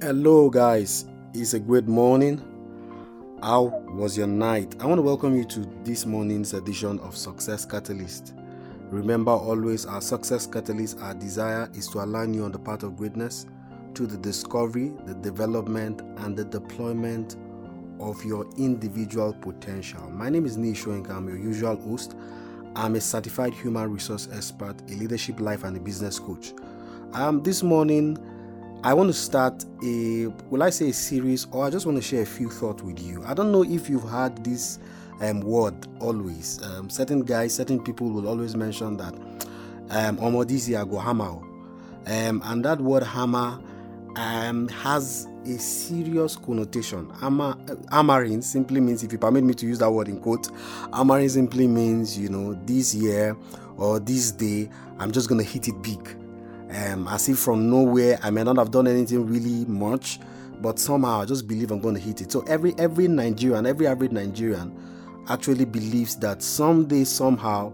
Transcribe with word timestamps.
Hello, 0.00 0.48
guys. 0.48 1.06
It's 1.34 1.54
a 1.54 1.58
great 1.58 1.88
morning. 1.88 2.40
How 3.42 3.64
was 3.88 4.16
your 4.16 4.28
night? 4.28 4.76
I 4.78 4.86
want 4.86 4.98
to 4.98 5.02
welcome 5.02 5.36
you 5.36 5.44
to 5.46 5.68
this 5.82 6.06
morning's 6.06 6.54
edition 6.54 7.00
of 7.00 7.16
Success 7.16 7.64
Catalyst. 7.64 8.32
Remember 8.90 9.32
always, 9.32 9.86
our 9.86 10.00
Success 10.00 10.46
Catalyst, 10.46 11.00
our 11.00 11.14
desire 11.14 11.68
is 11.74 11.88
to 11.88 12.04
align 12.04 12.32
you 12.32 12.44
on 12.44 12.52
the 12.52 12.60
path 12.60 12.84
of 12.84 12.96
greatness 12.96 13.46
to 13.94 14.06
the 14.06 14.16
discovery, 14.18 14.92
the 15.04 15.14
development, 15.14 16.02
and 16.18 16.36
the 16.36 16.44
deployment 16.44 17.34
of 17.98 18.24
your 18.24 18.48
individual 18.56 19.32
potential. 19.32 20.08
My 20.10 20.30
name 20.30 20.46
is 20.46 20.56
Nisho 20.56 20.94
and 20.94 21.04
I'm 21.08 21.26
your 21.26 21.38
usual 21.38 21.74
host. 21.74 22.14
I'm 22.76 22.94
a 22.94 23.00
certified 23.00 23.52
human 23.52 23.92
resource 23.92 24.28
expert, 24.32 24.80
a 24.92 24.94
leadership 24.94 25.40
life, 25.40 25.64
and 25.64 25.76
a 25.76 25.80
business 25.80 26.20
coach. 26.20 26.52
Um, 27.14 27.42
this 27.42 27.64
morning, 27.64 28.16
I 28.84 28.94
want 28.94 29.08
to 29.08 29.12
start 29.12 29.64
a, 29.82 30.26
will 30.50 30.62
I 30.62 30.70
say 30.70 30.90
a 30.90 30.92
series, 30.92 31.48
or 31.50 31.64
I 31.64 31.70
just 31.70 31.84
want 31.84 31.98
to 31.98 32.02
share 32.02 32.22
a 32.22 32.26
few 32.26 32.48
thoughts 32.48 32.80
with 32.80 33.00
you. 33.00 33.24
I 33.26 33.34
don't 33.34 33.50
know 33.50 33.64
if 33.64 33.90
you've 33.90 34.08
heard 34.08 34.44
this 34.44 34.78
um, 35.20 35.40
word 35.40 35.74
always. 35.98 36.62
Um, 36.62 36.88
certain 36.88 37.22
guys, 37.22 37.54
certain 37.54 37.82
people 37.82 38.08
will 38.08 38.28
always 38.28 38.54
mention 38.54 38.96
that 38.98 39.14
um, 39.90 40.18
Omodisi 40.18 40.88
go 40.88 40.98
hammer. 40.98 41.40
Um, 42.06 42.40
and 42.44 42.64
that 42.64 42.80
word 42.80 43.02
hammer 43.02 43.60
um, 44.14 44.68
has 44.68 45.26
a 45.44 45.58
serious 45.58 46.36
connotation. 46.36 47.10
Hammer, 47.20 47.56
hammering 47.90 48.42
simply 48.42 48.80
means, 48.80 49.02
if 49.02 49.10
you 49.10 49.18
permit 49.18 49.42
me 49.42 49.54
to 49.54 49.66
use 49.66 49.80
that 49.80 49.90
word 49.90 50.06
in 50.06 50.20
quote, 50.20 50.50
hammering 50.92 51.28
simply 51.28 51.66
means, 51.66 52.16
you 52.16 52.28
know, 52.28 52.54
this 52.64 52.94
year 52.94 53.36
or 53.76 53.98
this 53.98 54.30
day, 54.30 54.70
I'm 55.00 55.10
just 55.10 55.28
going 55.28 55.44
to 55.44 55.50
hit 55.50 55.66
it 55.66 55.82
big 55.82 56.16
um, 56.70 57.08
as 57.08 57.28
if 57.28 57.38
from 57.38 57.70
nowhere. 57.70 58.18
I 58.22 58.30
may 58.30 58.44
not 58.44 58.56
have 58.58 58.70
done 58.70 58.86
anything 58.86 59.26
really 59.26 59.64
much, 59.66 60.20
but 60.60 60.78
somehow 60.78 61.20
I 61.20 61.24
just 61.24 61.46
believe 61.46 61.70
I'm 61.70 61.80
going 61.80 61.94
to 61.94 62.00
hit 62.00 62.20
it. 62.20 62.32
So 62.32 62.40
every 62.42 62.74
every 62.78 63.08
Nigerian, 63.08 63.66
every 63.66 63.86
average 63.86 64.12
Nigerian, 64.12 64.76
actually 65.28 65.64
believes 65.64 66.16
that 66.16 66.42
someday 66.42 67.04
somehow 67.04 67.72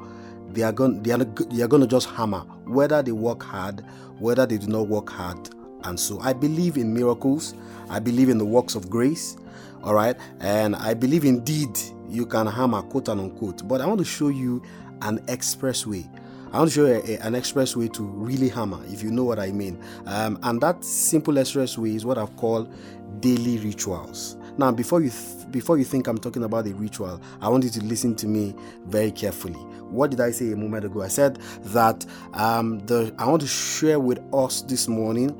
they 0.50 0.62
are 0.62 0.72
going 0.72 1.02
they 1.02 1.12
are, 1.12 1.18
they 1.18 1.62
are 1.62 1.68
going 1.68 1.82
to 1.82 1.88
just 1.88 2.08
hammer, 2.10 2.40
whether 2.66 3.02
they 3.02 3.12
work 3.12 3.42
hard, 3.42 3.84
whether 4.18 4.46
they 4.46 4.58
do 4.58 4.66
not 4.66 4.88
work 4.88 5.10
hard. 5.10 5.50
And 5.84 5.98
so 5.98 6.18
I 6.20 6.32
believe 6.32 6.76
in 6.76 6.94
miracles. 6.94 7.54
I 7.90 7.98
believe 7.98 8.28
in 8.28 8.38
the 8.38 8.44
works 8.44 8.74
of 8.74 8.88
grace. 8.88 9.36
All 9.82 9.92
right, 9.92 10.16
and 10.40 10.74
I 10.76 10.94
believe 10.94 11.26
indeed 11.26 11.78
you 12.08 12.24
can 12.24 12.46
hammer, 12.46 12.80
quote 12.82 13.08
and 13.08 13.20
unquote. 13.20 13.66
But 13.68 13.82
I 13.82 13.86
want 13.86 13.98
to 13.98 14.04
show 14.04 14.28
you 14.28 14.62
an 15.02 15.18
expressway 15.26 16.08
I 16.54 16.58
want 16.58 16.70
to 16.70 16.74
show 16.76 16.86
you 16.86 17.02
a, 17.04 17.26
an 17.26 17.34
express 17.34 17.74
way 17.74 17.88
to 17.88 18.04
really 18.04 18.48
hammer, 18.48 18.78
if 18.86 19.02
you 19.02 19.10
know 19.10 19.24
what 19.24 19.40
I 19.40 19.50
mean. 19.50 19.76
Um, 20.06 20.38
and 20.44 20.60
that 20.60 20.84
simple 20.84 21.36
express 21.38 21.76
way 21.76 21.96
is 21.96 22.06
what 22.06 22.16
I've 22.16 22.36
called 22.36 22.72
daily 23.18 23.58
rituals. 23.58 24.36
Now, 24.56 24.70
before 24.70 25.00
you 25.00 25.10
th- 25.10 25.50
before 25.50 25.78
you 25.78 25.84
think 25.84 26.06
I'm 26.06 26.16
talking 26.16 26.44
about 26.44 26.68
a 26.68 26.74
ritual, 26.74 27.20
I 27.40 27.48
want 27.48 27.64
you 27.64 27.70
to 27.70 27.82
listen 27.82 28.14
to 28.14 28.28
me 28.28 28.54
very 28.84 29.10
carefully. 29.10 29.58
What 29.90 30.12
did 30.12 30.20
I 30.20 30.30
say 30.30 30.52
a 30.52 30.56
moment 30.56 30.84
ago? 30.84 31.02
I 31.02 31.08
said 31.08 31.40
that 31.64 32.06
um, 32.34 32.78
the 32.86 33.12
I 33.18 33.26
want 33.26 33.42
to 33.42 33.48
share 33.48 33.98
with 33.98 34.20
us 34.32 34.62
this 34.62 34.86
morning 34.86 35.30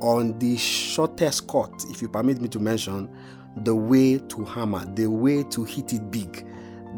on 0.00 0.38
the 0.38 0.56
shortest 0.56 1.48
cut, 1.48 1.84
if 1.90 2.00
you 2.00 2.08
permit 2.08 2.40
me 2.40 2.48
to 2.48 2.58
mention, 2.58 3.14
the 3.58 3.74
way 3.74 4.16
to 4.16 4.42
hammer, 4.46 4.86
the 4.94 5.08
way 5.08 5.42
to 5.42 5.64
hit 5.64 5.92
it 5.92 6.10
big 6.10 6.46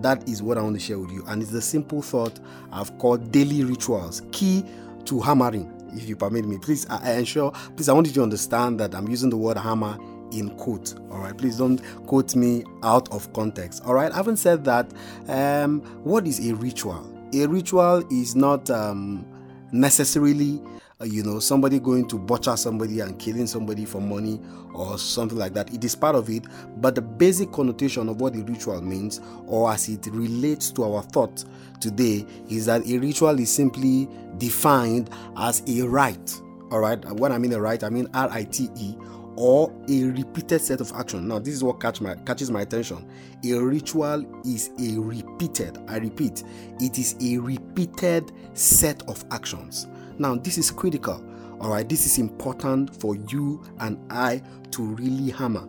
that 0.05 0.29
is 0.29 0.43
what 0.43 0.59
I 0.59 0.63
want 0.63 0.77
to 0.77 0.81
share 0.81 0.99
with 0.99 1.11
you. 1.11 1.25
And 1.29 1.41
it's 1.41 1.51
the 1.51 1.63
simple 1.63 2.03
thought 2.03 2.39
I've 2.71 2.97
called 2.99 3.33
daily 3.33 3.65
rituals, 3.65 4.23
key 4.33 4.63
to 5.07 5.21
hammering, 5.21 5.73
if 5.95 6.07
you 6.07 6.15
permit 6.15 6.45
me. 6.45 6.59
Please, 6.59 6.87
I, 6.91 7.13
I 7.13 7.13
ensure, 7.15 7.53
please, 7.75 7.89
I 7.89 7.95
want 7.95 8.07
you 8.07 8.13
to 8.13 8.23
understand 8.23 8.79
that 8.81 8.95
I'm 8.95 9.09
using 9.09 9.31
the 9.31 9.37
word 9.39 9.57
hammer 9.57 9.99
in 10.31 10.55
quote. 10.59 10.95
All 11.11 11.21
right, 11.21 11.37
please 11.37 11.57
don't 11.57 11.81
quote 12.07 12.37
me 12.37 12.65
out 12.83 13.11
of 13.13 13.33
context. 13.33 13.83
All 13.87 13.95
right, 13.95 14.13
having 14.13 14.37
said 14.37 14.63
that, 14.67 14.93
um, 15.29 15.81
what 16.05 16.27
is 16.27 16.47
a 16.47 16.55
ritual? 16.55 17.11
A 17.33 17.47
ritual 17.47 18.07
is 18.13 18.37
not 18.37 18.69
um, 18.69 19.27
necessarily 19.73 20.63
uh, 21.01 21.05
you 21.05 21.23
know, 21.23 21.41
somebody 21.41 21.81
going 21.81 22.07
to 22.09 22.19
butcher 22.19 22.57
somebody 22.57 23.01
and 23.01 23.19
killing 23.19 23.47
somebody 23.47 23.85
for 23.85 24.01
money 24.01 24.41
or 24.73 24.97
something 24.99 25.39
like 25.39 25.55
that. 25.55 25.73
It 25.73 25.85
is 25.85 25.95
part 25.95 26.15
of 26.15 26.31
it, 26.31 26.45
but 26.77 26.95
the 26.95 27.03
basic 27.03 27.51
connotation 27.53 28.09
of 28.09 28.21
what 28.21 28.35
a 28.37 28.43
ritual 28.43 28.81
means, 28.81 29.21
or 29.47 29.73
as 29.73 29.89
it 29.89 30.07
relates 30.07 30.71
to 30.73 30.85
our 30.85 31.03
thought 31.03 31.45
today, 31.81 32.25
is 32.49 32.67
that 32.67 32.87
a 32.87 32.99
ritual 32.99 33.39
is 33.41 33.53
simply 33.53 34.09
defined 34.39 35.11
as 35.37 35.63
a 35.67 35.83
rite. 35.83 36.41
All 36.71 36.81
right, 36.81 37.05
when 37.13 37.33
I 37.33 37.39
mean 37.39 37.53
a 37.53 37.61
rite, 37.61 37.85
I 37.85 37.91
mean 37.91 38.09
R 38.15 38.29
I 38.31 38.45
T 38.45 38.69
E, 38.77 38.97
or 39.37 39.73
a 39.89 40.05
repeated 40.05 40.61
set 40.61 40.81
of 40.81 40.93
action. 40.93 41.27
Now, 41.29 41.41
this 41.41 41.55
is 41.55 41.63
what 41.63 41.81
catch 41.81 42.01
my, 42.01 42.15
catches 42.15 42.51
my 42.51 42.63
attention. 42.63 43.09
A 43.45 43.53
ritual 43.55 44.25
is 44.45 44.71
a 44.81 44.99
repeated, 44.99 45.79
I 45.89 45.99
repeat, 45.99 46.45
it 46.81 46.99
is 46.99 47.17
a 47.21 47.39
repeated 47.39 48.33
set 48.55 49.03
of 49.09 49.25
actions. 49.31 49.89
Now, 50.19 50.37
this 50.37 50.59
is 50.59 50.71
critical. 50.71 51.25
All 51.61 51.71
right, 51.71 51.89
this 51.89 52.07
is 52.07 52.19
important 52.19 52.95
for 53.01 53.17
you 53.17 53.63
and 53.79 53.99
I 54.11 54.43
to 54.73 54.83
really 54.83 55.31
hammer. 55.31 55.69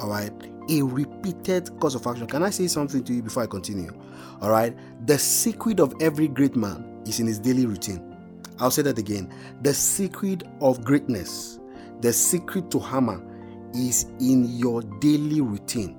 All 0.00 0.08
right, 0.10 0.32
a 0.68 0.82
repeated 0.82 1.78
course 1.80 1.94
of 1.94 2.06
action. 2.06 2.26
Can 2.26 2.42
I 2.42 2.50
say 2.50 2.66
something 2.66 3.02
to 3.04 3.12
you 3.12 3.22
before 3.22 3.42
I 3.42 3.46
continue? 3.46 3.92
All 4.40 4.50
right, 4.50 4.76
the 5.06 5.18
secret 5.18 5.80
of 5.80 5.94
every 6.00 6.28
great 6.28 6.56
man 6.56 7.02
is 7.06 7.20
in 7.20 7.26
his 7.26 7.38
daily 7.38 7.66
routine. 7.66 8.16
I'll 8.58 8.70
say 8.70 8.82
that 8.82 8.98
again. 8.98 9.32
The 9.62 9.74
secret 9.74 10.44
of 10.60 10.84
greatness, 10.84 11.58
the 12.00 12.12
secret 12.12 12.70
to 12.70 12.78
hammer 12.78 13.22
is 13.74 14.06
in 14.20 14.44
your 14.58 14.82
daily 15.00 15.40
routine. 15.40 15.98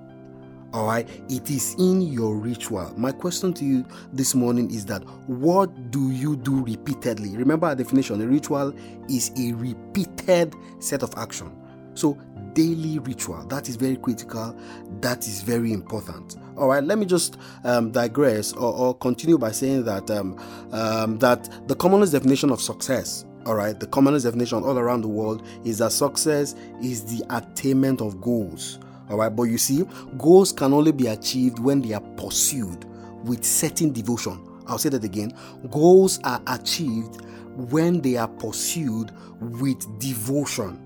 All 0.74 0.86
right, 0.86 1.08
it 1.30 1.50
is 1.50 1.76
in 1.80 2.02
your 2.02 2.36
ritual. 2.36 2.94
My 2.98 3.12
question 3.12 3.54
to 3.54 3.66
you 3.66 3.86
this 4.12 4.36
morning 4.36 4.70
is 4.72 4.86
that 4.88 5.04
what 5.28 5.92
do 5.92 6.12
you 6.12 6.36
do 6.36 6.64
repeatedly? 6.64 7.38
Remember 7.38 7.68
our 7.68 7.76
definition 7.76 8.22
a 8.22 8.28
ritual 8.28 8.74
is 9.10 9.32
a 9.40 9.54
repeated 9.54 10.54
set 10.80 11.02
of 11.02 11.14
action. 11.18 11.52
So, 11.94 12.18
daily 12.54 13.00
ritual 13.00 13.46
that 13.48 13.70
is 13.70 13.76
very 13.78 13.96
critical, 13.96 14.56
that 15.02 15.28
is 15.28 15.42
very 15.42 15.72
important. 15.72 16.38
All 16.58 16.68
right, 16.68 16.84
let 16.84 16.98
me 16.98 17.06
just 17.06 17.38
um, 17.64 17.92
digress 17.92 18.54
or, 18.54 18.74
or, 18.74 18.98
continue 18.98 19.38
by 19.38 19.52
saying 19.52 19.86
that 19.86 20.10
um, 20.10 20.38
um, 20.72 21.20
that 21.20 21.50
the 21.68 21.76
commonest 21.76 22.12
definition 22.12 22.50
of 22.50 22.62
success 22.62 23.26
all 23.46 23.54
right 23.54 23.80
the 23.80 23.86
commonest 23.88 24.26
definition 24.26 24.64
all 24.64 24.80
around 24.80 25.02
the 25.02 25.08
world 25.08 25.46
is 25.64 25.78
that 25.78 25.92
success 25.92 26.56
is 26.82 27.06
the 27.06 27.24
attainment 27.30 28.02
of 28.02 28.20
goals 28.20 28.80
all 29.10 29.18
right, 29.18 29.30
but 29.30 29.44
you 29.44 29.58
see, 29.58 29.84
goals 30.18 30.52
can 30.52 30.74
only 30.74 30.92
be 30.92 31.08
achieved 31.08 31.60
when 31.60 31.82
they 31.82 31.94
are 31.94 32.02
pursued 32.18 32.86
with 33.24 33.44
certain 33.44 33.92
devotion. 33.92 34.40
I'll 34.68 34.78
say 34.80 34.90
that 34.90 35.04
again. 35.04 35.34
Goals 35.70 36.20
are 36.24 36.42
achieved 36.48 37.22
when 37.56 38.02
they 38.02 38.18
are 38.18 38.28
pursued 38.28 39.12
with 39.40 40.00
devotion, 40.00 40.80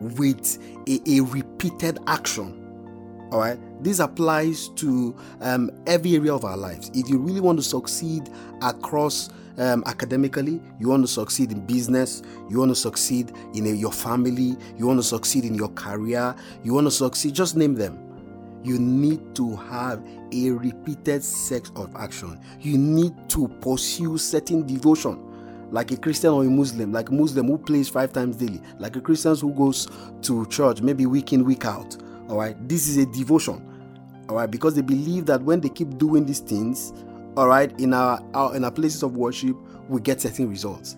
with 0.00 0.58
a, 0.88 1.00
a 1.06 1.20
repeated 1.20 1.98
action. 2.06 2.56
All 3.30 3.38
right, 3.38 3.58
this 3.84 4.00
applies 4.00 4.68
to 4.70 5.14
um, 5.40 5.70
every 5.86 6.16
area 6.16 6.34
of 6.34 6.44
our 6.44 6.56
lives. 6.56 6.90
If 6.94 7.08
you 7.08 7.18
really 7.18 7.40
want 7.40 7.58
to 7.58 7.62
succeed 7.62 8.28
across 8.62 9.30
um, 9.58 9.82
academically, 9.86 10.60
you 10.78 10.88
want 10.88 11.02
to 11.02 11.08
succeed 11.08 11.52
in 11.52 11.64
business, 11.66 12.22
you 12.48 12.58
want 12.58 12.70
to 12.70 12.76
succeed 12.76 13.32
in 13.54 13.66
a, 13.66 13.70
your 13.70 13.92
family, 13.92 14.56
you 14.76 14.86
want 14.86 14.98
to 14.98 15.02
succeed 15.02 15.44
in 15.44 15.54
your 15.54 15.68
career, 15.70 16.34
you 16.62 16.72
want 16.72 16.86
to 16.86 16.90
succeed, 16.90 17.34
just 17.34 17.56
name 17.56 17.74
them. 17.74 17.98
You 18.62 18.78
need 18.78 19.34
to 19.36 19.56
have 19.56 20.06
a 20.32 20.50
repeated 20.50 21.24
set 21.24 21.70
of 21.76 21.94
action. 21.96 22.38
You 22.60 22.76
need 22.76 23.14
to 23.30 23.48
pursue 23.60 24.18
certain 24.18 24.66
devotion 24.66 25.26
like 25.70 25.92
a 25.92 25.96
Christian 25.96 26.30
or 26.30 26.44
a 26.44 26.48
Muslim, 26.48 26.92
like 26.92 27.08
a 27.10 27.12
Muslim 27.12 27.46
who 27.46 27.58
plays 27.58 27.88
five 27.88 28.12
times 28.12 28.36
daily, 28.36 28.60
like 28.78 28.96
a 28.96 29.00
Christian 29.00 29.36
who 29.36 29.52
goes 29.54 29.88
to 30.22 30.46
church 30.46 30.82
maybe 30.82 31.06
week 31.06 31.32
in, 31.32 31.44
week 31.44 31.64
out. 31.64 31.96
All 32.28 32.36
right, 32.36 32.56
this 32.68 32.88
is 32.88 32.96
a 32.96 33.06
devotion. 33.06 33.66
All 34.28 34.36
right, 34.36 34.50
because 34.50 34.74
they 34.74 34.82
believe 34.82 35.26
that 35.26 35.42
when 35.42 35.60
they 35.60 35.68
keep 35.68 35.98
doing 35.98 36.26
these 36.26 36.40
things, 36.40 36.92
all 37.36 37.48
right 37.48 37.78
in 37.80 37.94
our, 37.94 38.22
our 38.34 38.56
in 38.56 38.64
our 38.64 38.70
places 38.70 39.02
of 39.02 39.16
worship 39.16 39.56
we 39.88 40.00
get 40.00 40.20
certain 40.20 40.48
results. 40.48 40.96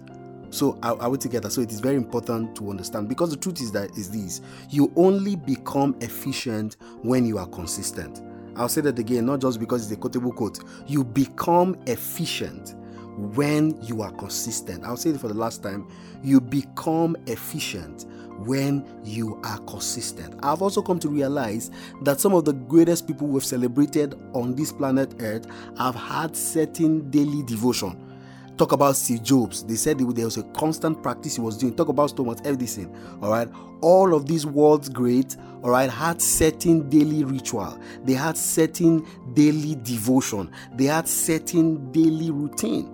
So 0.51 0.79
are, 0.83 1.01
are, 1.01 1.09
we 1.09 1.17
together? 1.17 1.49
So 1.49 1.63
it 1.63 1.73
is 1.73 1.81
very 1.81 1.97
important 1.97 2.55
to 2.57 2.69
understand 2.69 3.09
because 3.09 3.31
the 3.31 3.39
truth 3.39 3.63
is 3.63 3.73
that 3.73 3.91
is 3.97 4.11
this 4.11 4.43
you 4.69 4.93
only 4.97 5.37
become 5.37 5.97
efficient 6.01 6.77
when 7.03 7.25
you 7.25 7.39
are 7.39 7.47
consistent. 7.47 8.21
I'll 8.55 8.69
say 8.69 8.83
that 8.83 8.99
again 8.99 9.25
not 9.25 9.41
just 9.41 9.59
because 9.59 9.85
it's 9.85 9.93
a 9.93 9.97
quotable 9.97 10.33
quote. 10.33 10.61
You 10.87 11.05
become 11.05 11.77
efficient 11.87 12.75
when 13.17 13.81
you 13.83 14.03
are 14.03 14.13
consistent. 14.13 14.85
I'll 14.85 14.97
say 14.97 15.11
it 15.11 15.21
for 15.21 15.29
the 15.29 15.35
last 15.35 15.63
time. 15.63 15.89
You 16.23 16.41
become 16.41 17.17
efficient 17.27 18.07
when 18.39 18.85
you 19.05 19.41
are 19.45 19.59
consistent. 19.61 20.35
I've 20.43 20.63
also 20.63 20.83
come 20.83 20.99
to 21.01 21.09
realize 21.09 21.71
that 22.03 22.21
some 22.21 22.35
of 22.35 22.45
the 22.45 22.53
greatest 22.53 23.07
people 23.07 23.27
we've 23.27 23.45
celebrated 23.45 24.15
on 24.35 24.55
this 24.55 24.73
planet 24.73 25.15
Earth 25.21 25.47
have 25.79 25.95
had 25.95 26.37
certain 26.37 27.11
daily 27.11 27.43
devotion 27.45 28.13
Talk 28.59 28.73
about 28.73 28.97
Steve 28.97 29.23
Jobs. 29.23 29.65
They 29.65 29.77
said 29.77 29.99
there 29.99 30.25
was 30.25 30.37
a 30.37 30.43
constant 30.53 31.03
practice 31.03 31.37
he 31.37 31.41
was 31.41 31.57
doing. 31.57 31.75
Talk 31.75 31.89
about 31.89 32.15
Thomas 32.17 32.41
Edison. 32.45 32.95
All 33.23 33.31
right. 33.31 33.49
All 33.81 34.15
of 34.15 34.27
these 34.27 34.47
world's 34.47 34.89
great, 34.89 35.37
all 35.65 35.71
right, 35.71 35.91
had 35.91 36.23
certain 36.23 36.89
daily 36.89 37.25
ritual. 37.25 37.77
They 38.05 38.13
had 38.13 38.37
certain 38.37 39.05
daily 39.35 39.75
devotion. 39.83 40.53
They 40.75 40.85
had 40.85 41.09
certain 41.09 41.91
daily 41.91 42.31
routine. 42.31 42.92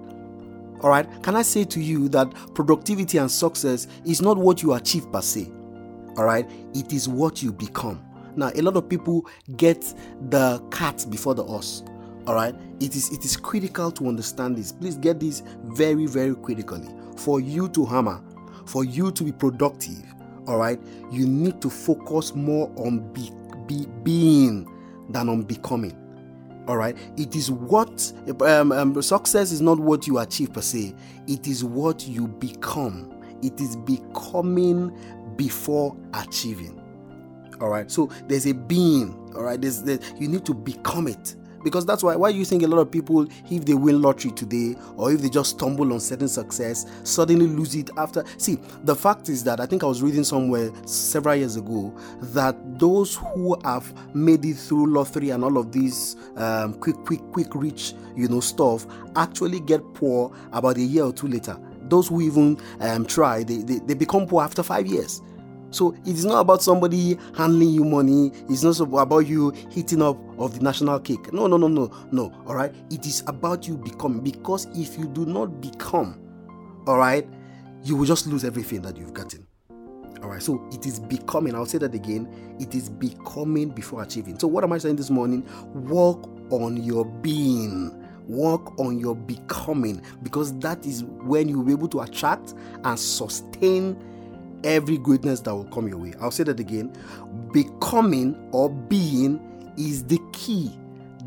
All 0.81 0.91
right. 0.91 1.07
Can 1.23 1.37
I 1.37 1.43
say 1.43 1.65
to 1.65 1.81
you 1.81 2.09
that 2.11 2.33
productivity 2.55 3.19
and 3.19 3.31
success 3.31 3.87
is 4.05 4.23
not 4.23 4.37
what 4.39 4.63
you 4.63 4.75
achieve 4.75 5.11
per 5.13 5.21
se? 5.21 5.51
All 6.17 6.25
right. 6.25 6.49
It 6.75 6.93
is 6.93 7.09
what 7.09 7.43
you 7.43 7.53
become. 7.53 8.05
Now, 8.37 8.51
a 8.55 8.63
lot 8.63 8.77
of 8.77 8.89
people 8.89 9.27
get 9.57 9.83
the 10.31 10.63
cat 10.71 11.05
before 11.11 11.35
the 11.35 11.45
horse. 11.45 11.83
All 12.27 12.35
right. 12.35 12.55
It 12.81 12.95
is 12.95 13.11
it 13.13 13.25
is 13.25 13.37
critical 13.37 13.91
to 13.93 14.07
understand 14.07 14.57
this. 14.57 14.73
Please 14.73 14.97
get 14.97 15.19
this 15.19 15.43
very 15.65 16.07
very 16.07 16.35
critically. 16.37 16.89
For 17.17 17.41
you 17.41 17.69
to 17.71 17.85
hammer, 17.85 18.23
for 18.67 18.85
you 18.85 19.11
to 19.11 19.25
be 19.25 19.33
productive, 19.33 20.05
all 20.49 20.57
right, 20.57 20.81
you 21.11 21.27
need 21.27 21.61
to 21.61 21.69
focus 21.69 22.35
more 22.35 22.73
on 22.77 23.13
be, 23.13 23.31
be 23.67 23.87
being 24.03 24.67
than 25.11 25.29
on 25.29 25.43
becoming 25.43 25.97
all 26.69 26.77
right? 26.77 26.97
It 27.17 27.35
is 27.35 27.51
what 27.51 28.13
um, 28.43 28.73
um, 28.73 29.03
success 29.03 29.51
is 29.53 29.63
not 29.63 29.81
what 29.81 30.07
you 30.07 30.19
achieve 30.19 30.53
per 30.53 30.61
se. 30.61 30.95
It 31.27 31.49
is 31.49 31.65
what 31.65 32.07
you 32.07 32.29
become. 32.29 33.11
It 33.43 33.59
is 33.61 33.75
becoming 33.75 34.97
before 35.37 35.97
achieving. 36.13 36.79
All 37.61 37.71
right? 37.71 37.91
So 37.91 38.11
there's 38.29 38.47
a 38.47 38.53
being. 38.53 39.33
All 39.35 39.43
right? 39.43 39.61
There's 39.61 39.83
the, 39.83 39.99
you 40.19 40.29
need 40.29 40.45
to 40.45 40.55
become 40.55 41.09
it 41.09 41.35
because 41.69 41.87
that's 41.87 42.03
why 42.03 42.17
why 42.17 42.29
you 42.29 42.45
think 42.45 42.63
a 42.63 42.67
lot 42.67 42.79
of 42.79 42.91
people 42.91 43.27
if 43.51 43.65
they 43.65 43.75
win 43.75 44.01
lottery 44.03 44.31
today 44.33 44.75
or 44.97 45.13
if 45.13 45.21
they 45.21 45.29
just 45.29 45.51
stumble 45.51 45.93
on 45.93 46.01
certain 46.01 46.29
success 46.29 46.87
suddenly 47.05 47.47
lose 47.47 47.75
it 47.75 47.91
after 47.97 48.25
see 48.37 48.59
the 48.85 48.95
fact 48.95 49.29
is 49.29 49.45
that 49.45 49.61
i 49.61 49.67
think 49.67 49.83
i 49.85 49.87
was 49.87 50.03
reading 50.03 50.25
somewhere 50.25 50.71
several 50.87 51.35
years 51.35 51.57
ago 51.57 51.95
that 52.21 52.57
those 52.79 53.17
who 53.17 53.59
have 53.65 53.93
made 54.15 54.45
it 54.45 54.55
through 54.55 54.87
lottery 54.87 55.31
and 55.31 55.45
all 55.45 55.59
of 55.59 55.73
these 55.73 56.17
um, 56.37 56.75
quick 56.75 56.97
quick 57.05 57.21
quick 57.33 57.55
rich 57.55 57.95
you 58.17 58.29
know 58.29 58.41
stuff 58.41 58.87
actually 59.17 59.61
get 59.61 59.83
poor 59.95 60.33
about 60.53 60.77
a 60.77 60.83
year 60.83 61.05
or 61.05 61.13
two 61.13 61.29
later. 61.29 61.59
Those 61.83 62.09
who 62.09 62.21
even 62.21 62.59
um, 62.81 63.07
try 63.07 63.43
they, 63.43 63.59
they, 63.59 63.79
they 63.79 63.95
become 63.95 64.27
poor 64.27 64.43
after 64.43 64.63
five 64.63 64.87
years 64.87 65.23
so 65.71 65.95
it 66.07 66.15
is 66.15 66.25
not 66.25 66.41
about 66.41 66.63
somebody 66.63 67.19
handling 67.37 67.71
you 67.71 67.85
money. 67.85 68.33
It's 68.49 68.63
not 68.63 68.81
about 68.81 69.27
you 69.27 69.51
hitting 69.71 70.03
up 70.03 70.19
of 70.39 70.55
the 70.55 70.61
national 70.61 71.01
cake. 71.01 71.33
No, 71.33 71.47
no, 71.47 71.57
no, 71.57 71.69
no, 71.69 71.91
no. 72.11 72.33
All 72.47 72.55
right. 72.55 72.75
It 72.91 73.07
is 73.07 73.23
about 73.27 73.69
you 73.69 73.77
becoming. 73.77 74.23
Because 74.23 74.67
if 74.75 74.99
you 74.99 75.07
do 75.09 75.27
not 75.27 75.61
become, 75.61 76.19
all 76.87 76.99
right, 76.99 77.29
you 77.83 77.97
will 77.97 78.07
just 78.07 78.27
lose 78.27 78.45
everything 78.45 78.83
that 78.83 78.97
you've 78.97 79.13
gotten. 79.13 79.47
All 80.23 80.31
right. 80.31 80.43
So 80.43 80.67
it 80.73 80.87
is 80.87 81.01
becoming. 81.01 81.55
I'll 81.55 81.67
say 81.67 81.79
that 81.79 81.95
again. 81.95 82.57
It 82.59 82.75
is 82.75 82.89
becoming 82.89 83.69
before 83.69 84.03
achieving. 84.03 84.39
So 84.39 84.49
what 84.49 84.65
am 84.65 84.73
I 84.73 84.79
saying 84.79 84.97
this 84.97 85.11
morning? 85.11 85.47
Work 85.75 86.25
on 86.51 86.83
your 86.83 87.05
being 87.05 87.95
work 88.29 88.79
on 88.79 89.01
your 89.01 89.17
becoming 89.17 90.03
because 90.23 90.53
that 90.59 90.85
is 90.85 91.03
when 91.03 91.49
you'll 91.49 91.65
be 91.65 91.73
able 91.73 91.89
to 91.89 92.01
attract 92.01 92.53
and 92.85 93.01
sustain 93.01 93.97
every 94.65 94.99
greatness 94.99 95.41
that 95.41 95.55
will 95.55 95.65
come 95.67 95.89
your 95.89 95.99
way. 95.99 96.15
I'll 96.21 96.31
say 96.31 96.45
that 96.45 96.61
again. 96.61 96.93
Becoming 97.53 98.37
or 98.53 98.71
being 98.71 99.41
is 99.77 100.05
the 100.05 100.21
key 100.33 100.73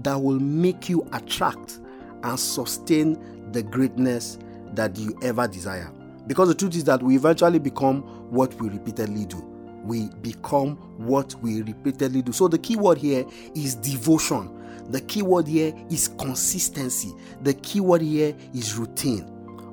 that 0.04 0.16
will 0.16 0.40
make 0.40 0.90
you 0.90 1.08
attract 1.14 1.80
and 2.24 2.40
sustain 2.40 3.18
the 3.52 3.64
greatness 3.64 4.38
that 4.74 4.98
you 4.98 5.18
ever 5.22 5.48
desire. 5.48 5.92
Because 6.28 6.50
the 6.50 6.56
truth 6.56 6.76
is 6.76 6.84
that 6.86 7.02
we 7.02 7.16
eventually 7.16 7.60
become 7.60 8.02
what 8.32 8.54
we 8.56 8.70
repeatedly 8.70 9.26
do. 9.26 9.38
We 9.84 10.10
become 10.22 10.76
what 10.98 11.34
we 11.42 11.62
repeatedly 11.64 12.22
do. 12.22 12.32
So 12.32 12.48
the 12.48 12.60
key 12.60 12.76
word 12.76 12.98
here 12.98 13.26
is 13.56 13.76
devotion. 13.76 14.58
The 14.90 15.02
key 15.02 15.24
word 15.24 15.48
here 15.48 15.74
is 15.90 16.08
consistency. 16.08 17.12
The 17.42 17.54
key 17.56 17.80
word 17.80 18.02
here 18.02 18.36
is 18.54 18.76
routine. 18.78 19.26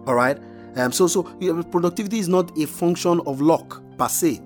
All 0.07 0.15
right. 0.15 0.39
Um, 0.77 0.93
so, 0.93 1.07
so 1.07 1.23
productivity 1.71 2.19
is 2.19 2.29
not 2.29 2.57
a 2.59 2.67
function 2.67 3.21
of 3.27 3.41
luck 3.41 3.83
per 3.97 4.09
se. 4.09 4.41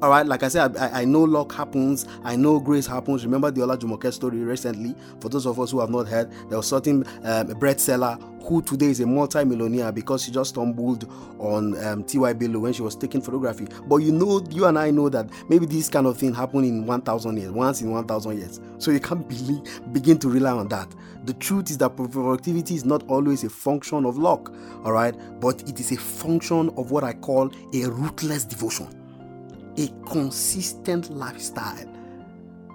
All 0.00 0.10
right, 0.10 0.24
like 0.24 0.44
I 0.44 0.48
said, 0.48 0.76
I, 0.76 1.00
I 1.00 1.04
know 1.04 1.24
luck 1.24 1.52
happens. 1.52 2.06
I 2.22 2.36
know 2.36 2.60
grace 2.60 2.86
happens. 2.86 3.24
Remember 3.24 3.50
the 3.50 3.62
Olajumoke 3.62 4.12
story 4.12 4.38
recently? 4.38 4.94
For 5.18 5.28
those 5.28 5.44
of 5.44 5.58
us 5.58 5.72
who 5.72 5.80
have 5.80 5.90
not 5.90 6.06
heard, 6.06 6.30
there 6.48 6.56
was 6.56 6.68
certain 6.68 7.04
um, 7.24 7.48
bread 7.58 7.80
seller 7.80 8.16
who 8.44 8.62
today 8.62 8.86
is 8.86 9.00
a 9.00 9.06
multi-millionaire 9.06 9.90
because 9.90 10.22
she 10.22 10.30
just 10.30 10.50
stumbled 10.50 11.10
on 11.40 11.76
um, 11.84 12.04
T.Y. 12.04 12.32
Bello 12.34 12.60
when 12.60 12.72
she 12.72 12.82
was 12.82 12.94
taking 12.94 13.20
photography. 13.20 13.66
But 13.88 13.96
you 13.96 14.12
know, 14.12 14.40
you 14.50 14.66
and 14.66 14.78
I 14.78 14.92
know 14.92 15.08
that 15.08 15.30
maybe 15.48 15.66
this 15.66 15.88
kind 15.88 16.06
of 16.06 16.16
thing 16.16 16.32
happened 16.32 16.66
in 16.66 16.86
1,000 16.86 17.36
years, 17.36 17.50
once 17.50 17.82
in 17.82 17.90
1,000 17.90 18.38
years. 18.38 18.60
So 18.78 18.92
you 18.92 19.00
can't 19.00 19.28
believe, 19.28 19.62
begin 19.92 20.16
to 20.20 20.28
rely 20.28 20.52
on 20.52 20.68
that. 20.68 20.94
The 21.24 21.34
truth 21.34 21.70
is 21.70 21.78
that 21.78 21.96
productivity 21.96 22.76
is 22.76 22.84
not 22.84 23.02
always 23.08 23.42
a 23.42 23.50
function 23.50 24.04
of 24.06 24.16
luck, 24.16 24.54
all 24.84 24.92
right, 24.92 25.16
but 25.40 25.68
it 25.68 25.80
is 25.80 25.90
a 25.90 25.96
function 25.96 26.68
of 26.76 26.92
what 26.92 27.02
I 27.02 27.14
call 27.14 27.50
a 27.74 27.86
ruthless 27.86 28.44
devotion 28.44 28.86
a 29.78 29.88
consistent 30.06 31.10
lifestyle. 31.10 31.88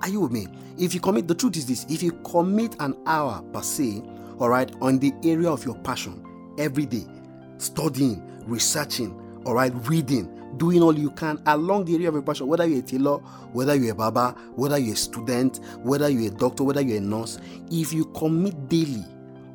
Are 0.01 0.09
you 0.09 0.21
with 0.21 0.31
me? 0.31 0.47
If 0.77 0.94
you 0.94 1.00
commit, 1.00 1.27
the 1.27 1.35
truth 1.35 1.57
is 1.57 1.65
this 1.65 1.85
if 1.89 2.01
you 2.01 2.13
commit 2.23 2.75
an 2.79 2.95
hour 3.05 3.44
per 3.53 3.61
se, 3.61 4.01
all 4.39 4.50
right, 4.50 4.71
on 4.81 5.00
the 5.00 5.13
area 5.23 5.50
of 5.50 5.63
your 5.65 5.75
passion 5.75 6.25
every 6.57 6.85
day, 6.85 7.05
studying, 7.57 8.21
researching, 8.45 9.19
all 9.45 9.53
right, 9.53 9.71
reading, 9.88 10.29
doing 10.57 10.81
all 10.81 10.97
you 10.97 11.11
can 11.11 11.41
along 11.47 11.85
the 11.85 11.95
area 11.95 12.07
of 12.07 12.15
your 12.15 12.23
passion, 12.23 12.47
whether 12.47 12.65
you're 12.65 12.79
a 12.79 12.81
tailor, 12.81 13.17
whether 13.53 13.75
you're 13.75 13.91
a 13.91 13.95
barber, 13.95 14.31
whether 14.55 14.77
you're 14.77 14.94
a 14.94 14.97
student, 14.97 15.59
whether 15.83 16.09
you're 16.09 16.33
a 16.33 16.35
doctor, 16.35 16.63
whether 16.63 16.81
you're 16.81 16.97
a 16.97 17.01
nurse, 17.01 17.39
if 17.71 17.94
you 17.94 18.05
commit 18.15 18.69
daily, 18.69 19.05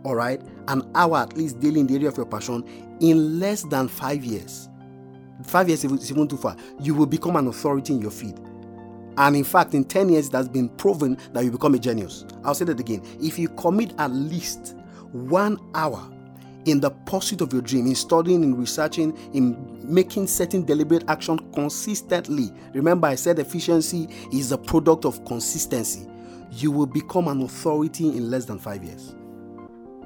all 0.04 0.14
right, 0.14 0.40
an 0.68 0.88
hour 0.94 1.18
at 1.18 1.36
least 1.36 1.60
daily 1.60 1.80
in 1.80 1.86
the 1.86 1.94
area 1.94 2.08
of 2.08 2.16
your 2.16 2.26
passion, 2.26 2.64
in 3.00 3.40
less 3.40 3.62
than 3.64 3.88
five 3.88 4.24
years, 4.24 4.68
five 5.42 5.68
years 5.68 5.84
is 5.84 6.10
even 6.10 6.28
too 6.28 6.36
far, 6.36 6.56
you 6.80 6.94
will 6.94 7.06
become 7.06 7.36
an 7.36 7.46
authority 7.48 7.94
in 7.94 8.00
your 8.00 8.10
field. 8.10 8.44
And 9.16 9.34
in 9.34 9.44
fact, 9.44 9.74
in 9.74 9.84
10 9.84 10.10
years, 10.10 10.28
it 10.28 10.32
has 10.34 10.48
been 10.48 10.68
proven 10.68 11.18
that 11.32 11.44
you 11.44 11.50
become 11.50 11.74
a 11.74 11.78
genius. 11.78 12.24
I'll 12.44 12.54
say 12.54 12.64
that 12.66 12.78
again. 12.78 13.02
If 13.20 13.38
you 13.38 13.48
commit 13.48 13.92
at 13.98 14.12
least 14.12 14.76
one 15.10 15.58
hour 15.74 16.08
in 16.66 16.80
the 16.80 16.90
pursuit 16.90 17.40
of 17.40 17.52
your 17.52 17.62
dream, 17.62 17.86
in 17.86 17.96
studying, 17.96 18.44
in 18.44 18.56
researching, 18.56 19.16
in 19.34 19.56
making 19.82 20.28
certain 20.28 20.64
deliberate 20.64 21.02
action 21.08 21.38
consistently, 21.52 22.52
remember 22.74 23.08
I 23.08 23.16
said 23.16 23.38
efficiency 23.38 24.08
is 24.32 24.52
a 24.52 24.58
product 24.58 25.04
of 25.04 25.24
consistency, 25.24 26.06
you 26.52 26.70
will 26.70 26.86
become 26.86 27.26
an 27.26 27.42
authority 27.42 28.08
in 28.08 28.30
less 28.30 28.44
than 28.44 28.58
five 28.58 28.84
years. 28.84 29.14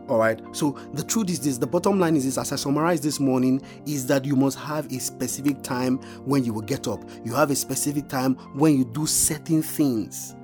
All 0.09 0.19
right. 0.19 0.41
So 0.53 0.73
the 0.95 1.03
truth 1.03 1.31
is 1.31 1.41
this 1.41 1.59
the 1.59 1.67
bottom 1.67 1.99
line 2.01 2.17
is 2.17 2.25
this 2.25 2.37
as 2.37 2.53
I 2.53 2.57
summarized 2.57 3.03
this 3.03 3.21
morning 3.21 3.63
is 3.87 4.07
that 4.09 4.25
you 4.25 4.35
must 4.35 4.59
have 4.59 4.93
a 4.93 4.99
specific 4.99 5.63
time 5.63 5.99
when 6.25 6.45
you 6.45 6.53
will 6.53 6.63
get 6.63 6.89
up. 6.89 7.03
You 7.25 7.35
have 7.35 7.51
a 7.51 7.57
specific 7.57 8.09
time 8.09 8.35
when 8.55 8.77
you 8.77 8.85
do 8.85 9.07
certain 9.07 9.63
things. 9.63 10.35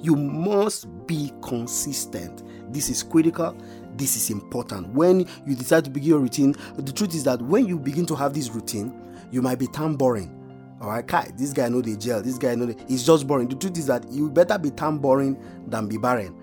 You 0.00 0.14
must 0.14 0.86
be 1.06 1.32
consistent. 1.42 2.44
This 2.72 2.88
is 2.88 3.02
critical. 3.02 3.56
This 3.96 4.14
is 4.14 4.30
important. 4.30 4.88
When 4.90 5.26
you 5.44 5.56
decide 5.56 5.84
to 5.86 5.90
begin 5.90 6.10
your 6.10 6.20
routine, 6.20 6.54
the 6.76 6.92
truth 6.92 7.14
is 7.14 7.24
that 7.24 7.42
when 7.42 7.66
you 7.66 7.78
begin 7.78 8.06
to 8.06 8.14
have 8.14 8.32
this 8.32 8.48
routine, 8.50 8.94
you 9.32 9.42
might 9.42 9.58
be 9.58 9.66
time 9.66 9.96
boring. 9.96 10.34
All 10.80 10.90
right, 10.90 11.06
Kai, 11.06 11.32
this 11.36 11.52
guy 11.52 11.68
know 11.68 11.80
the 11.80 11.96
jail. 11.96 12.22
This 12.22 12.38
guy 12.38 12.54
know 12.54 12.66
the, 12.66 12.76
it's 12.88 13.02
just 13.02 13.26
boring. 13.26 13.48
The 13.48 13.56
truth 13.56 13.76
is 13.76 13.86
that 13.86 14.08
you 14.12 14.30
better 14.30 14.56
be 14.56 14.70
time 14.70 14.98
boring 14.98 15.36
than 15.66 15.88
be 15.88 15.98
barren. 15.98 16.36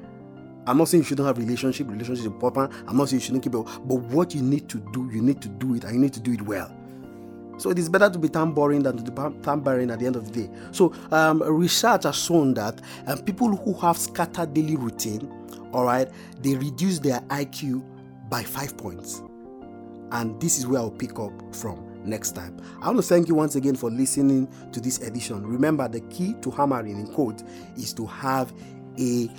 I'm 0.67 0.77
not 0.77 0.87
saying 0.87 1.03
you 1.03 1.07
shouldn't 1.07 1.27
have 1.27 1.37
relationship. 1.37 1.87
Relationship 1.87 2.21
is 2.21 2.25
important. 2.25 2.71
I'm 2.87 2.97
not 2.97 3.09
saying 3.09 3.19
you 3.19 3.25
shouldn't 3.25 3.43
keep 3.43 3.53
it. 3.53 3.63
But 3.63 3.95
what 3.95 4.33
you 4.33 4.41
need 4.41 4.67
to 4.69 4.79
do, 4.91 5.09
you 5.11 5.21
need 5.21 5.41
to 5.41 5.49
do 5.49 5.75
it, 5.75 5.83
and 5.83 5.93
you 5.93 5.99
need 5.99 6.13
to 6.13 6.19
do 6.19 6.33
it 6.33 6.41
well. 6.41 6.71
So 7.57 7.69
it 7.69 7.79
is 7.79 7.87
better 7.87 8.09
to 8.09 8.19
be 8.19 8.27
time 8.27 8.53
boring 8.53 8.83
than 8.83 8.97
to 8.97 9.03
be 9.03 9.11
barren 9.57 9.89
at 9.89 9.99
the 9.99 10.05
end 10.05 10.15
of 10.15 10.31
the 10.31 10.43
day. 10.43 10.53
So 10.71 10.93
um, 11.11 11.41
research 11.41 12.03
has 12.03 12.15
shown 12.17 12.53
that 12.55 12.81
um, 13.07 13.19
people 13.19 13.55
who 13.55 13.73
have 13.75 13.97
scattered 13.97 14.53
daily 14.53 14.75
routine, 14.75 15.31
all 15.71 15.85
right, 15.85 16.09
they 16.41 16.55
reduce 16.55 16.99
their 16.99 17.21
IQ 17.21 17.83
by 18.29 18.43
five 18.43 18.75
points. 18.77 19.21
And 20.11 20.39
this 20.41 20.57
is 20.57 20.67
where 20.67 20.81
I'll 20.81 20.91
pick 20.91 21.17
up 21.17 21.31
from 21.55 21.85
next 22.03 22.31
time. 22.31 22.61
I 22.81 22.87
want 22.87 22.97
to 22.97 23.03
thank 23.03 23.27
you 23.27 23.35
once 23.35 23.55
again 23.55 23.75
for 23.75 23.89
listening 23.89 24.47
to 24.71 24.79
this 24.79 24.99
edition. 24.99 25.45
Remember, 25.45 25.87
the 25.87 26.01
key 26.01 26.35
to 26.41 26.51
hammering 26.51 26.99
in 26.99 27.07
code 27.13 27.41
is 27.77 27.93
to 27.93 28.05
have 28.05 28.53
a 28.99 29.29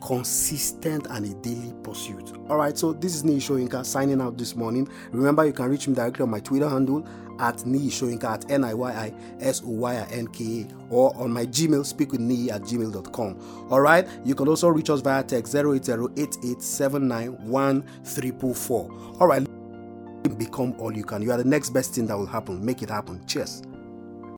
consistent 0.00 1.06
and 1.10 1.26
a 1.26 1.34
daily 1.42 1.72
pursuit. 1.82 2.32
All 2.48 2.56
right, 2.56 2.76
so 2.76 2.92
this 2.92 3.14
is 3.14 3.22
Niyi 3.22 3.36
Soyinka 3.36 3.84
signing 3.84 4.20
out 4.20 4.36
this 4.38 4.54
morning. 4.54 4.88
Remember, 5.10 5.44
you 5.44 5.52
can 5.52 5.68
reach 5.68 5.88
me 5.88 5.94
directly 5.94 6.22
on 6.22 6.30
my 6.30 6.40
Twitter 6.40 6.68
handle 6.68 7.06
at 7.38 7.56
Niyi 7.58 7.88
Soyinka 7.88 8.24
at 8.24 8.50
N 8.50 8.64
I 8.64 8.74
Y 8.74 8.90
I 8.92 9.12
S 9.40 9.62
O 9.64 9.70
Y 9.70 9.94
I 9.94 10.06
N 10.12 10.26
K 10.28 10.62
A 10.62 10.66
or 10.90 11.16
on 11.16 11.32
my 11.32 11.46
Gmail, 11.46 11.84
speak 11.84 12.12
with 12.12 12.20
Niyi 12.20 12.50
at 12.50 12.62
gmail.com. 12.62 13.68
All 13.70 13.80
right, 13.80 14.06
you 14.24 14.34
can 14.34 14.48
also 14.48 14.68
reach 14.68 14.90
us 14.90 15.00
via 15.00 15.22
text 15.22 15.54
080 15.54 15.92
All 19.20 19.26
right. 19.26 19.46
become 20.38 20.74
all 20.78 20.94
you 20.94 21.04
can. 21.04 21.22
You 21.22 21.32
are 21.32 21.38
the 21.38 21.44
next 21.44 21.70
best 21.70 21.94
thing 21.94 22.06
that 22.06 22.16
will 22.16 22.26
happen. 22.26 22.64
Make 22.64 22.82
it 22.82 22.90
happen. 22.90 23.24
Cheers. 23.26 23.62